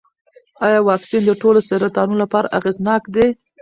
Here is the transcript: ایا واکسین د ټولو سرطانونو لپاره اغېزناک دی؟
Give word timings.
ایا 0.65 0.79
واکسین 0.89 1.21
د 1.25 1.31
ټولو 1.41 1.59
سرطانونو 1.69 2.21
لپاره 2.23 2.51
اغېزناک 2.59 3.03
دی؟ 3.15 3.27